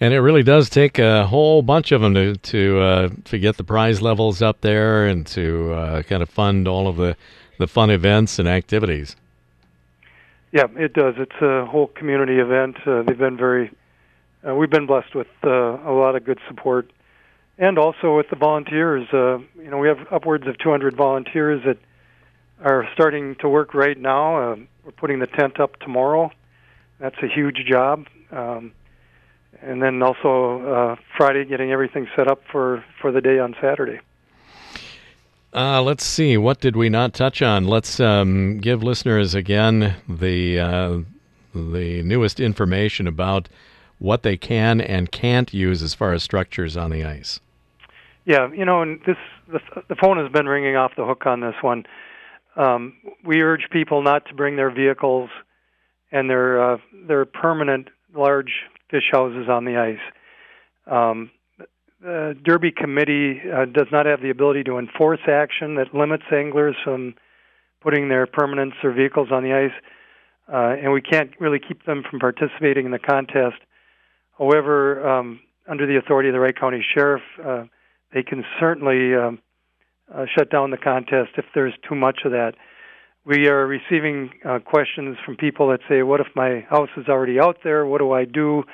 And 0.00 0.12
it 0.12 0.20
really 0.20 0.42
does 0.42 0.68
take 0.68 0.98
a 0.98 1.26
whole 1.26 1.62
bunch 1.62 1.92
of 1.92 2.00
them 2.00 2.14
to 2.14 2.36
to 2.36 2.80
uh, 2.80 3.08
to 3.26 3.38
get 3.38 3.56
the 3.56 3.64
prize 3.64 4.02
levels 4.02 4.42
up 4.42 4.60
there 4.60 5.06
and 5.06 5.26
to 5.28 5.72
uh, 5.72 6.02
kind 6.02 6.22
of 6.22 6.28
fund 6.28 6.66
all 6.66 6.88
of 6.88 6.96
the 6.96 7.16
the 7.58 7.68
fun 7.68 7.90
events 7.90 8.38
and 8.38 8.48
activities. 8.48 9.16
Yeah, 10.54 10.66
it 10.76 10.92
does. 10.92 11.14
It's 11.18 11.42
a 11.42 11.66
whole 11.66 11.88
community 11.88 12.38
event. 12.38 12.76
Uh, 12.86 13.02
they've 13.02 13.18
been 13.18 13.36
very. 13.36 13.72
Uh, 14.48 14.54
we've 14.54 14.70
been 14.70 14.86
blessed 14.86 15.12
with 15.12 15.26
uh, 15.42 15.50
a 15.50 15.90
lot 15.90 16.14
of 16.14 16.24
good 16.24 16.38
support, 16.46 16.92
and 17.58 17.76
also 17.76 18.16
with 18.16 18.30
the 18.30 18.36
volunteers. 18.36 19.04
Uh, 19.12 19.38
you 19.60 19.68
know, 19.68 19.78
we 19.78 19.88
have 19.88 19.98
upwards 20.12 20.46
of 20.46 20.56
200 20.58 20.94
volunteers 20.94 21.60
that 21.66 21.78
are 22.64 22.88
starting 22.94 23.34
to 23.40 23.48
work 23.48 23.74
right 23.74 23.98
now. 23.98 24.52
Uh, 24.52 24.56
we're 24.84 24.92
putting 24.92 25.18
the 25.18 25.26
tent 25.26 25.58
up 25.58 25.76
tomorrow. 25.80 26.30
That's 27.00 27.16
a 27.20 27.26
huge 27.26 27.58
job. 27.68 28.06
Um, 28.30 28.74
and 29.60 29.82
then 29.82 30.04
also 30.04 30.62
uh, 30.72 30.96
Friday, 31.16 31.46
getting 31.46 31.72
everything 31.72 32.06
set 32.14 32.28
up 32.28 32.42
for 32.52 32.84
for 33.02 33.10
the 33.10 33.20
day 33.20 33.40
on 33.40 33.56
Saturday. 33.60 33.98
Uh, 35.54 35.80
let's 35.80 36.04
see. 36.04 36.36
What 36.36 36.60
did 36.60 36.74
we 36.74 36.88
not 36.88 37.14
touch 37.14 37.40
on? 37.40 37.66
Let's 37.66 38.00
um, 38.00 38.58
give 38.58 38.82
listeners 38.82 39.34
again 39.34 39.94
the 40.08 40.58
uh, 40.58 40.98
the 41.54 42.02
newest 42.02 42.40
information 42.40 43.06
about 43.06 43.48
what 44.00 44.24
they 44.24 44.36
can 44.36 44.80
and 44.80 45.12
can't 45.12 45.54
use 45.54 45.80
as 45.80 45.94
far 45.94 46.12
as 46.12 46.24
structures 46.24 46.76
on 46.76 46.90
the 46.90 47.04
ice. 47.04 47.38
Yeah, 48.24 48.52
you 48.52 48.64
know, 48.64 48.82
and 48.82 49.00
this 49.06 49.16
the, 49.46 49.60
the 49.88 49.94
phone 49.94 50.18
has 50.18 50.32
been 50.32 50.46
ringing 50.46 50.74
off 50.74 50.92
the 50.96 51.04
hook 51.04 51.24
on 51.26 51.40
this 51.40 51.54
one. 51.62 51.84
Um, 52.56 52.94
we 53.24 53.42
urge 53.42 53.68
people 53.70 54.02
not 54.02 54.26
to 54.26 54.34
bring 54.34 54.56
their 54.56 54.70
vehicles 54.70 55.30
and 56.10 56.28
their 56.28 56.72
uh, 56.74 56.76
their 57.06 57.24
permanent 57.26 57.88
large 58.12 58.52
fish 58.90 59.04
houses 59.12 59.48
on 59.48 59.64
the 59.64 59.76
ice. 59.76 60.90
Um, 60.90 61.30
the 62.04 62.36
Derby 62.44 62.70
committee 62.70 63.40
uh, 63.50 63.64
does 63.64 63.86
not 63.90 64.04
have 64.04 64.20
the 64.20 64.28
ability 64.28 64.62
to 64.64 64.78
enforce 64.78 65.20
action 65.26 65.76
that 65.76 65.94
limits 65.94 66.24
anglers 66.30 66.76
from 66.84 67.14
putting 67.80 68.10
their 68.10 68.26
permanents 68.26 68.74
or 68.84 68.92
vehicles 68.92 69.28
on 69.32 69.42
the 69.42 69.54
ice, 69.54 69.72
uh, 70.52 70.76
and 70.82 70.92
we 70.92 71.00
can't 71.00 71.30
really 71.40 71.58
keep 71.58 71.86
them 71.86 72.02
from 72.08 72.20
participating 72.20 72.84
in 72.84 72.92
the 72.92 72.98
contest. 72.98 73.56
However, 74.38 75.08
um, 75.08 75.40
under 75.66 75.86
the 75.86 75.96
authority 75.96 76.28
of 76.28 76.34
the 76.34 76.40
Wright 76.40 76.58
County 76.58 76.84
Sheriff, 76.94 77.22
uh, 77.42 77.64
they 78.12 78.22
can 78.22 78.44
certainly 78.60 79.14
um, 79.14 79.38
uh, 80.14 80.26
shut 80.36 80.50
down 80.50 80.70
the 80.70 80.76
contest 80.76 81.30
if 81.38 81.46
there's 81.54 81.74
too 81.88 81.94
much 81.94 82.20
of 82.26 82.32
that. 82.32 82.52
We 83.24 83.48
are 83.48 83.66
receiving 83.66 84.30
uh, 84.44 84.58
questions 84.58 85.16
from 85.24 85.36
people 85.36 85.68
that 85.70 85.80
say, 85.88 86.02
"What 86.02 86.20
if 86.20 86.26
my 86.36 86.66
house 86.68 86.90
is 86.98 87.08
already 87.08 87.40
out 87.40 87.58
there? 87.64 87.86
What 87.86 87.98
do 87.98 88.12
I 88.12 88.26
do?" 88.26 88.64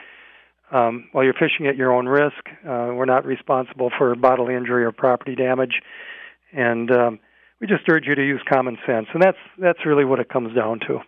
Um, 0.72 1.08
while 1.12 1.24
you're 1.24 1.34
fishing 1.34 1.66
at 1.66 1.76
your 1.76 1.92
own 1.92 2.06
risk, 2.06 2.48
uh, 2.64 2.90
we're 2.94 3.04
not 3.04 3.26
responsible 3.26 3.90
for 3.96 4.14
bodily 4.14 4.54
injury 4.54 4.84
or 4.84 4.92
property 4.92 5.34
damage, 5.34 5.82
and 6.52 6.90
um, 6.92 7.18
we 7.60 7.66
just 7.66 7.82
urge 7.88 8.06
you 8.06 8.14
to 8.14 8.24
use 8.24 8.40
common 8.48 8.78
sense, 8.86 9.06
and 9.12 9.22
that's 9.22 9.38
that's 9.58 9.84
really 9.84 10.04
what 10.04 10.20
it 10.20 10.28
comes 10.28 10.54
down 10.54 10.80
to. 10.86 11.00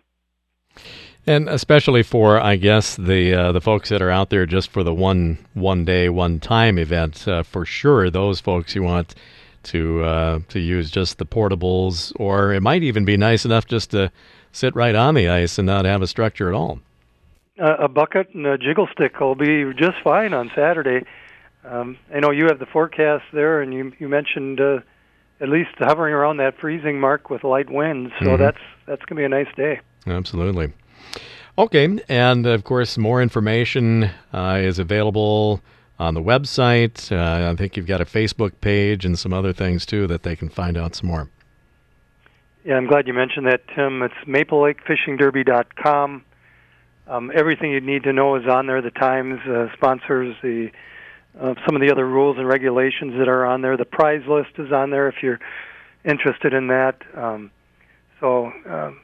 And 1.25 1.47
especially 1.47 2.03
for, 2.03 2.41
I 2.41 2.57
guess, 2.57 2.97
the 2.97 3.33
uh, 3.33 3.51
the 3.53 3.61
folks 3.61 3.87
that 3.87 4.01
are 4.01 4.09
out 4.09 4.29
there 4.29 4.45
just 4.45 4.69
for 4.69 4.83
the 4.83 4.93
one 4.93 5.37
one 5.53 5.85
day, 5.85 6.09
one 6.09 6.41
time 6.41 6.77
event, 6.77 7.25
uh, 7.25 7.43
for 7.43 7.65
sure, 7.65 8.09
those 8.09 8.41
folks 8.41 8.75
you 8.75 8.83
want 8.83 9.15
to 9.63 10.03
uh, 10.03 10.39
to 10.49 10.59
use 10.59 10.91
just 10.91 11.19
the 11.19 11.25
portables, 11.25 12.11
or 12.17 12.51
it 12.51 12.61
might 12.61 12.83
even 12.83 13.05
be 13.05 13.15
nice 13.15 13.45
enough 13.45 13.65
just 13.65 13.91
to 13.91 14.11
sit 14.51 14.75
right 14.75 14.95
on 14.95 15.15
the 15.15 15.29
ice 15.29 15.57
and 15.57 15.65
not 15.65 15.85
have 15.85 16.01
a 16.01 16.07
structure 16.07 16.49
at 16.49 16.53
all 16.53 16.79
a 17.57 17.87
bucket 17.87 18.29
and 18.33 18.45
a 18.45 18.57
jiggle 18.57 18.87
stick 18.91 19.19
will 19.19 19.35
be 19.35 19.65
just 19.77 19.97
fine 20.03 20.33
on 20.33 20.51
Saturday. 20.55 21.05
Um, 21.63 21.97
I 22.13 22.19
know 22.19 22.31
you 22.31 22.47
have 22.47 22.59
the 22.59 22.65
forecast 22.65 23.23
there, 23.31 23.61
and 23.61 23.73
you 23.73 23.93
you 23.99 24.09
mentioned 24.09 24.59
uh, 24.59 24.79
at 25.39 25.49
least 25.49 25.71
hovering 25.77 26.13
around 26.13 26.37
that 26.37 26.57
freezing 26.59 26.99
mark 26.99 27.29
with 27.29 27.43
light 27.43 27.69
winds. 27.69 28.11
So 28.19 28.25
mm-hmm. 28.25 28.41
that's 28.41 28.57
that's 28.85 29.05
going 29.05 29.15
to 29.17 29.21
be 29.21 29.25
a 29.25 29.29
nice 29.29 29.53
day. 29.55 29.79
Absolutely. 30.05 30.73
Okay, 31.57 31.99
and 32.09 32.45
of 32.47 32.63
course, 32.63 32.97
more 32.97 33.21
information 33.21 34.09
uh, 34.33 34.59
is 34.59 34.79
available 34.79 35.61
on 35.99 36.15
the 36.15 36.21
website. 36.21 37.11
Uh, 37.11 37.51
I 37.51 37.55
think 37.55 37.77
you've 37.77 37.85
got 37.87 38.01
a 38.01 38.05
Facebook 38.05 38.53
page 38.59 39.05
and 39.05 39.17
some 39.17 39.31
other 39.33 39.53
things 39.53 39.85
too 39.85 40.07
that 40.07 40.23
they 40.23 40.35
can 40.35 40.49
find 40.49 40.75
out 40.77 40.95
some 40.95 41.09
more. 41.09 41.29
Yeah, 42.65 42.75
I'm 42.75 42.87
glad 42.87 43.07
you 43.07 43.13
mentioned 43.13 43.45
that, 43.45 43.61
Tim. 43.75 44.01
It's 44.01 44.15
MapleLakeFishingDerby.com. 44.25 46.23
Um, 47.07 47.31
everything 47.33 47.71
you 47.71 47.81
need 47.81 48.03
to 48.03 48.13
know 48.13 48.35
is 48.35 48.47
on 48.47 48.67
there. 48.67 48.81
The 48.81 48.91
times, 48.91 49.39
uh, 49.47 49.67
sponsors, 49.73 50.35
the 50.41 50.71
uh, 51.39 51.55
some 51.65 51.75
of 51.75 51.81
the 51.81 51.91
other 51.91 52.07
rules 52.07 52.37
and 52.37 52.47
regulations 52.47 53.13
that 53.17 53.27
are 53.27 53.45
on 53.45 53.61
there. 53.61 53.75
The 53.75 53.85
prize 53.85 54.23
list 54.27 54.51
is 54.57 54.71
on 54.71 54.91
there 54.91 55.07
if 55.09 55.15
you're 55.21 55.39
interested 56.05 56.53
in 56.53 56.67
that. 56.67 57.01
Um, 57.15 57.51
so 58.19 58.51
um, 58.69 59.01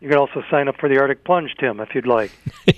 you 0.00 0.08
can 0.08 0.18
also 0.18 0.42
sign 0.50 0.68
up 0.68 0.76
for 0.78 0.88
the 0.88 0.98
Arctic 0.98 1.24
Plunge, 1.24 1.54
Tim, 1.58 1.80
if 1.80 1.94
you'd 1.94 2.06
like. 2.06 2.30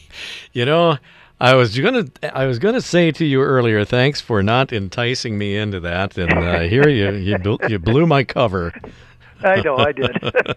you 0.52 0.64
know, 0.64 0.98
I 1.38 1.54
was 1.54 1.78
gonna 1.78 2.06
I 2.32 2.46
was 2.46 2.58
gonna 2.58 2.80
say 2.80 3.12
to 3.12 3.24
you 3.24 3.42
earlier, 3.42 3.84
thanks 3.84 4.20
for 4.20 4.42
not 4.42 4.72
enticing 4.72 5.36
me 5.36 5.56
into 5.56 5.80
that, 5.80 6.16
and 6.16 6.32
uh, 6.32 6.60
here 6.60 6.88
you 6.88 7.12
you 7.12 7.58
you 7.68 7.78
blew 7.78 8.06
my 8.06 8.24
cover. 8.24 8.72
I 9.44 9.60
know 9.60 9.76
I 9.76 9.92
did. 9.92 10.22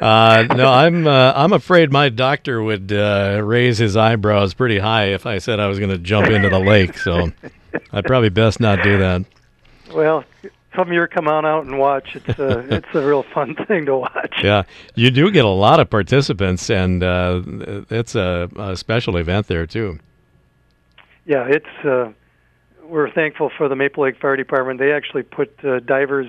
uh, 0.00 0.46
no, 0.54 0.68
I'm 0.68 1.06
uh, 1.06 1.32
I'm 1.34 1.52
afraid 1.52 1.92
my 1.92 2.08
doctor 2.08 2.62
would 2.62 2.92
uh, 2.92 3.40
raise 3.42 3.78
his 3.78 3.96
eyebrows 3.96 4.54
pretty 4.54 4.78
high 4.78 5.06
if 5.06 5.26
I 5.26 5.38
said 5.38 5.60
I 5.60 5.66
was 5.66 5.78
going 5.78 5.90
to 5.90 5.98
jump 5.98 6.28
into 6.28 6.48
the 6.48 6.58
lake. 6.58 6.96
So 6.98 7.30
I'd 7.92 8.04
probably 8.04 8.30
best 8.30 8.60
not 8.60 8.82
do 8.82 8.98
that. 8.98 9.24
Well, 9.92 10.24
some 10.74 10.92
year 10.92 11.06
come 11.06 11.28
on 11.28 11.44
out 11.44 11.64
and 11.66 11.78
watch. 11.78 12.16
It's 12.16 12.38
a 12.38 12.74
it's 12.74 12.94
a 12.94 13.06
real 13.06 13.22
fun 13.22 13.54
thing 13.66 13.86
to 13.86 13.96
watch. 13.98 14.40
Yeah, 14.42 14.64
you 14.94 15.10
do 15.10 15.30
get 15.30 15.44
a 15.44 15.48
lot 15.48 15.80
of 15.80 15.90
participants, 15.90 16.70
and 16.70 17.02
uh, 17.02 17.42
it's 17.90 18.14
a, 18.14 18.48
a 18.56 18.76
special 18.76 19.16
event 19.16 19.46
there 19.46 19.66
too. 19.66 19.98
Yeah, 21.26 21.46
it's. 21.48 21.84
Uh, 21.84 22.12
we're 22.82 23.10
thankful 23.10 23.50
for 23.56 23.68
the 23.68 23.76
Maple 23.76 24.04
Lake 24.04 24.20
Fire 24.20 24.36
Department. 24.36 24.78
They 24.78 24.92
actually 24.92 25.22
put 25.22 25.52
uh, 25.64 25.80
divers 25.80 26.26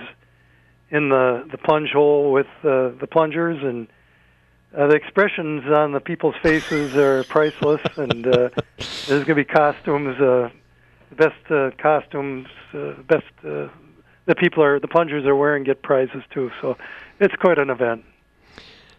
in 0.92 1.10
the 1.10 1.48
the 1.52 1.58
plunge 1.58 1.92
hole 1.92 2.32
with 2.32 2.48
uh, 2.64 2.90
the 3.00 3.08
plungers, 3.10 3.58
and 3.64 3.88
uh, 4.78 4.88
the 4.88 4.96
expressions 4.96 5.64
on 5.66 5.92
the 5.92 6.00
people's 6.00 6.36
faces 6.42 6.96
are 6.96 7.24
priceless, 7.26 7.82
and 7.98 8.28
uh, 8.28 8.50
there's 9.08 9.24
going 9.24 9.26
to 9.26 9.36
be 9.36 9.46
costumes, 9.46 10.16
uh, 10.20 10.50
the 11.10 11.16
best 11.16 11.52
uh, 11.52 11.72
costumes, 11.82 12.48
uh, 12.74 12.94
best 13.08 13.26
uh, 13.40 13.68
the 14.26 14.36
people 14.36 14.64
are 14.64 14.80
the 14.80 14.88
plungers 14.88 15.26
are 15.26 15.36
wearing 15.36 15.64
get 15.64 15.82
prizes 15.82 16.24
too. 16.32 16.52
So 16.62 16.78
it's 17.20 17.36
quite 17.36 17.58
an 17.58 17.70
event. 17.70 18.04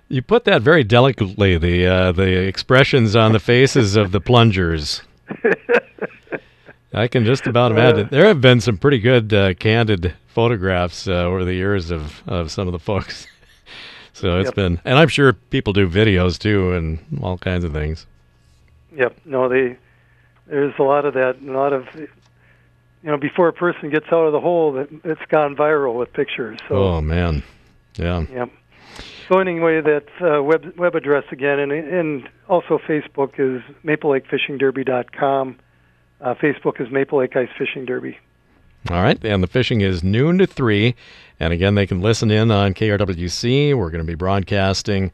You 0.09 0.23
put 0.23 0.45
that 0.45 0.63
very 0.63 0.85
delicately. 0.85 1.59
The 1.59 1.87
uh, 1.87 2.13
the 2.13 2.47
expressions 2.47 3.17
on 3.17 3.33
the 3.33 3.41
faces 3.41 3.97
of 3.97 4.13
the 4.13 4.21
plungers. 4.21 5.03
I 6.95 7.09
can 7.09 7.25
just 7.25 7.47
about 7.47 7.73
imagine. 7.73 8.09
There 8.11 8.27
have 8.27 8.41
been 8.41 8.61
some 8.61 8.79
pretty 8.79 9.01
good 9.01 9.35
uh, 9.35 9.55
candid 9.55 10.15
photographs 10.37 11.09
uh, 11.09 11.13
over 11.13 11.47
the 11.47 11.55
years 11.55 11.91
of, 11.91 12.23
of 12.29 12.51
some 12.51 12.69
of 12.69 12.73
the 12.73 12.79
folks. 12.79 13.27
so 14.13 14.39
it's 14.39 14.49
Yep. 14.49 14.55
been, 14.55 14.81
and 14.85 14.99
I'm 14.99 15.09
sure 15.09 15.33
people 15.33 15.73
do 15.73 15.89
videos 15.89 16.39
too 16.39 16.73
and 16.75 16.99
all 17.23 17.39
kinds 17.39 17.65
of 17.65 17.73
things. 17.73 18.07
Yep. 18.95 19.17
No, 19.25 19.49
they 19.49 19.79
there's 20.47 20.75
a 20.79 20.83
lot 20.83 21.07
of 21.07 21.15
that, 21.15 21.39
a 21.41 21.51
lot 21.51 21.73
of 21.73 21.87
you 21.95 22.07
know 23.03 23.17
before 23.17 23.49
a 23.49 23.53
person 23.55 23.89
gets 23.89 24.05
out 24.13 24.27
of 24.27 24.33
the 24.33 24.41
hole, 24.41 24.73
that 24.73 24.89
it's 25.05 25.25
gone 25.31 25.57
viral 25.57 25.95
with 25.99 26.13
pictures. 26.13 26.59
So 26.69 26.75
Oh 26.77 27.01
man, 27.01 27.43
yeah. 27.97 28.27
Yep. 28.31 28.51
So 29.31 29.39
anyway, 29.39 29.81
that 29.81 30.07
uh, 30.21 30.43
web 30.43 30.77
web 30.77 30.95
address 30.95 31.25
again, 31.33 31.59
and 31.61 31.73
and 31.73 32.29
also 32.47 32.77
Facebook 32.87 33.41
is 33.41 33.63
MapleLakeFishingDerby.com. 33.87 35.57
Uh, 36.21 36.35
Facebook 36.35 36.79
is 36.81 36.91
Maple 36.91 37.21
Lake 37.21 37.35
Ice 37.37 37.49
Fishing 37.59 37.87
Derby. 37.87 38.19
All 38.89 39.03
right, 39.03 39.23
and 39.25 39.43
the 39.43 39.49
fishing 39.49 39.81
is 39.81 40.05
noon 40.05 40.39
to 40.39 40.47
three, 40.47 40.95
and 41.41 41.53
again 41.53 41.75
they 41.75 41.87
can 41.87 42.01
listen 42.01 42.31
in 42.31 42.51
on 42.53 42.73
KRWC. 42.73 43.77
We're 43.77 43.91
going 43.91 44.05
to 44.05 44.07
be 44.07 44.15
broadcasting 44.15 45.11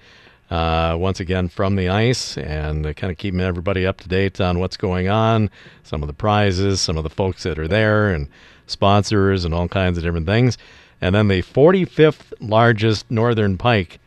uh, 0.51 0.95
once 0.99 1.21
again 1.21 1.49
from 1.49 1.77
the 1.77 1.89
ice 1.89 2.37
and 2.37 2.85
kind 2.97 3.11
of 3.11 3.17
keeping 3.17 3.41
everybody 3.41 3.87
up 3.87 3.99
to 4.01 4.09
date 4.09 4.41
on 4.43 4.59
what's 4.59 4.77
going 4.77 5.09
on, 5.09 5.49
some 5.85 6.03
of 6.03 6.07
the 6.07 6.13
prizes, 6.13 6.83
some 6.83 6.99
of 6.99 7.03
the 7.05 7.11
folks 7.11 7.45
that 7.45 7.59
are 7.59 7.67
there, 7.69 8.11
and 8.11 8.29
sponsors 8.67 9.45
and 9.47 9.55
all 9.55 9.69
kinds 9.69 9.97
of 9.97 10.05
different 10.05 10.27
things. 10.27 10.59
And 11.01 11.15
then 11.15 11.29
the 11.29 11.43
45th 11.43 12.35
largest 12.41 13.11
northern 13.11 13.57
pike 13.57 14.01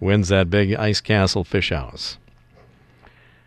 wins 0.00 0.28
that 0.28 0.50
big 0.50 0.74
ice 0.74 1.00
castle 1.00 1.44
fish 1.44 1.70
house. 1.70 2.18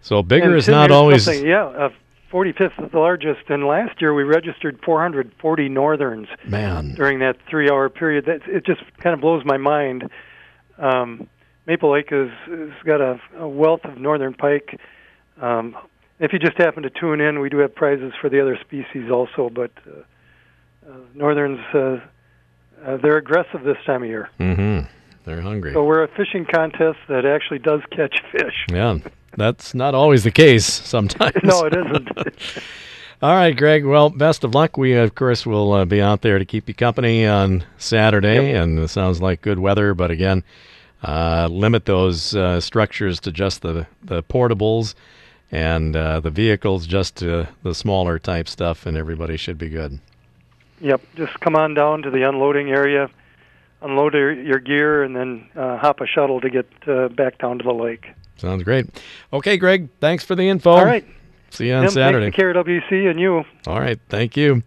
So 0.01 0.23
bigger 0.23 0.45
And 0.51 0.55
is 0.55 0.69
not 0.69 0.89
always. 0.89 1.27
yeah. 1.27 1.65
Uh, 1.65 1.89
45th 2.35 2.85
is 2.85 2.91
the 2.91 2.99
largest, 2.99 3.49
and 3.49 3.65
last 3.65 4.01
year 4.01 4.13
we 4.13 4.23
registered 4.23 4.77
440 4.83 5.69
northerns 5.69 6.27
Man, 6.45 6.93
during 6.93 7.19
that 7.19 7.37
three-hour 7.49 7.89
period. 7.89 8.25
That 8.25 8.41
it 8.45 8.65
just 8.65 8.81
kind 8.99 9.13
of 9.13 9.21
blows 9.21 9.43
my 9.45 9.55
mind. 9.55 10.09
Um, 10.77 11.29
Maple 11.65 11.93
Lake 11.93 12.09
has, 12.09 12.27
got 12.83 12.99
a, 12.99 13.21
a 13.37 13.47
wealth 13.47 13.85
of 13.85 13.97
northern 13.97 14.33
pike. 14.33 14.77
Um, 15.41 15.77
if 16.19 16.33
you 16.33 16.39
just 16.39 16.57
happen 16.57 16.83
to 16.83 16.89
tune 16.89 17.21
in, 17.21 17.39
we 17.39 17.47
do 17.47 17.59
have 17.59 17.73
prizes 17.73 18.11
for 18.19 18.29
the 18.29 18.41
other 18.41 18.59
species 18.59 19.09
also, 19.09 19.49
but 19.49 19.71
uh, 19.87 20.91
uh, 20.91 20.95
northerns 21.13 21.61
uh, 21.73 21.99
uh, 22.85 22.97
they're 22.97 23.17
aggressive 23.17 23.63
this 23.63 23.77
time 23.85 24.03
of 24.03 24.09
year. 24.09 24.29
mm-hmm. 24.41 24.85
They're 25.23 25.41
hungry. 25.41 25.73
So 25.73 25.83
we're 25.85 26.03
a 26.03 26.07
fishing 26.09 26.45
contest 26.45 26.99
that 27.07 27.25
actually 27.25 27.59
does 27.59 27.81
catch 27.91 28.21
fish. 28.31 28.65
Yeah, 28.69 28.99
that's 29.37 29.73
not 29.73 29.95
always 29.95 30.23
the 30.23 30.31
case 30.31 30.65
sometimes. 30.65 31.35
no, 31.43 31.65
it 31.65 31.73
isn't. 31.75 32.09
All 33.21 33.33
right, 33.33 33.55
Greg. 33.55 33.85
Well, 33.85 34.09
best 34.09 34.43
of 34.43 34.53
luck. 34.53 34.77
We, 34.77 34.93
of 34.93 35.15
course, 35.15 35.45
will 35.45 35.71
uh, 35.71 35.85
be 35.85 36.01
out 36.01 36.21
there 36.21 36.37
to 36.37 36.45
keep 36.45 36.67
you 36.67 36.73
company 36.73 37.25
on 37.25 37.63
Saturday, 37.77 38.51
and 38.51 38.77
it 38.77 38.89
sounds 38.89 39.21
like 39.21 39.41
good 39.41 39.57
weather. 39.57 39.93
But 39.93 40.11
again, 40.11 40.43
uh, 41.01 41.47
limit 41.49 41.85
those 41.85 42.35
uh, 42.35 42.59
structures 42.59 43.19
to 43.21 43.31
just 43.31 43.61
the, 43.61 43.87
the 44.03 44.21
portables 44.23 44.95
and 45.51 45.95
uh, 45.95 46.19
the 46.19 46.29
vehicles 46.29 46.85
just 46.85 47.15
to 47.17 47.47
the 47.63 47.73
smaller 47.73 48.19
type 48.19 48.49
stuff, 48.49 48.85
and 48.85 48.97
everybody 48.97 49.37
should 49.37 49.57
be 49.57 49.69
good. 49.69 49.99
Yep, 50.81 51.01
just 51.15 51.39
come 51.39 51.55
on 51.55 51.73
down 51.73 52.01
to 52.01 52.11
the 52.11 52.27
unloading 52.27 52.69
area, 52.69 53.09
unload 53.81 54.13
your, 54.13 54.33
your 54.33 54.59
gear, 54.59 55.03
and 55.03 55.15
then 55.15 55.47
uh, 55.55 55.77
hop 55.77 56.01
a 56.01 56.05
shuttle 56.05 56.41
to 56.41 56.49
get 56.49 56.67
uh, 56.87 57.07
back 57.07 57.37
down 57.37 57.59
to 57.59 57.63
the 57.63 57.73
lake. 57.73 58.07
Sounds 58.37 58.63
great. 58.63 58.87
Okay, 59.31 59.57
Greg. 59.57 59.89
Thanks 59.99 60.23
for 60.23 60.35
the 60.35 60.47
info. 60.49 60.71
All 60.71 60.85
right, 60.85 61.05
See 61.51 61.67
you 61.67 61.73
on 61.73 61.83
Tim, 61.83 61.91
Saturday. 61.91 62.25
thanks 62.25 62.37
to 62.37 62.43
KRWC 62.43 63.11
and 63.11 63.19
you. 63.19 63.43
All 63.67 63.79
right, 63.79 63.99
thank 64.09 64.35
you. 64.35 64.63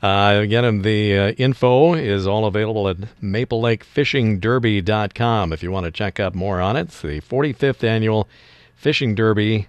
Uh, 0.00 0.38
again, 0.42 0.82
the 0.82 1.18
uh, 1.18 1.30
info 1.32 1.94
is 1.94 2.24
all 2.26 2.46
available 2.46 2.88
at 2.88 2.98
MapleLakeFishingDerby.com 3.20 5.52
if 5.52 5.62
you 5.62 5.70
want 5.72 5.84
to 5.86 5.90
check 5.90 6.20
out 6.20 6.34
more 6.34 6.60
on 6.60 6.76
it. 6.76 6.82
It's 6.82 7.02
the 7.02 7.20
45th 7.20 7.82
annual 7.84 8.28
Fishing 8.76 9.14
Derby 9.16 9.66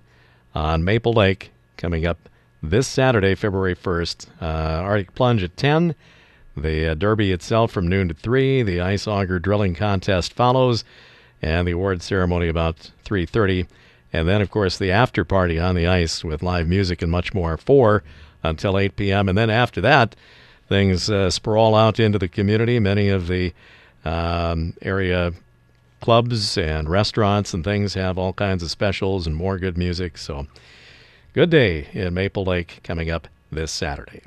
on 0.53 0.83
Maple 0.83 1.13
Lake 1.13 1.51
coming 1.77 2.05
up 2.05 2.29
this 2.61 2.87
Saturday, 2.87 3.33
February 3.35 3.75
1st. 3.75 4.27
Uh, 4.41 4.45
Arctic 4.45 5.15
Plunge 5.15 5.41
at 5.43 5.55
10. 5.57 5.95
The 6.57 6.91
uh, 6.91 6.93
Derby 6.93 7.31
itself 7.31 7.71
from 7.71 7.87
noon 7.87 8.09
to 8.09 8.13
3. 8.13 8.61
The 8.63 8.81
Ice 8.81 9.07
Auger 9.07 9.39
Drilling 9.39 9.73
Contest 9.75 10.33
follows, 10.33 10.83
and 11.41 11.67
the 11.67 11.71
award 11.71 12.01
ceremony 12.01 12.47
about 12.47 12.91
3.30. 13.05 13.67
And 14.11 14.27
then, 14.27 14.41
of 14.41 14.49
course, 14.49 14.77
the 14.77 14.91
after 14.91 15.23
party 15.23 15.59
on 15.59 15.75
the 15.75 15.87
ice 15.87 16.23
with 16.23 16.43
live 16.43 16.67
music 16.67 17.01
and 17.01 17.11
much 17.11 17.33
more, 17.33 17.57
4 17.57 18.03
until 18.43 18.77
8 18.77 18.95
p.m. 18.95 19.29
And 19.29 19.37
then 19.37 19.49
after 19.49 19.81
that, 19.81 20.15
things 20.67 21.09
uh, 21.09 21.29
sprawl 21.29 21.75
out 21.75 21.99
into 21.99 22.17
the 22.17 22.27
community. 22.27 22.79
Many 22.79 23.09
of 23.09 23.27
the 23.27 23.53
um, 24.05 24.73
area 24.81 25.33
clubs 26.01 26.57
and 26.57 26.89
restaurants 26.89 27.53
and 27.53 27.63
things 27.63 27.93
have 27.93 28.17
all 28.17 28.33
kinds 28.33 28.63
of 28.63 28.71
specials 28.71 29.27
and 29.27 29.35
more 29.35 29.57
good 29.57 29.77
music. 29.77 30.17
So, 30.17 30.47
good 31.33 31.49
day 31.49 31.87
in 31.93 32.13
Maple 32.13 32.45
Lake 32.45 32.79
coming 32.83 33.11
up 33.11 33.27
this 33.51 33.71
Saturday. 33.71 34.21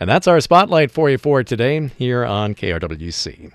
And 0.00 0.08
that's 0.08 0.28
our 0.28 0.40
spotlight 0.40 0.90
for 0.90 1.10
you 1.10 1.18
for 1.18 1.42
today 1.42 1.88
here 1.98 2.24
on 2.24 2.54
KRWC. 2.54 3.46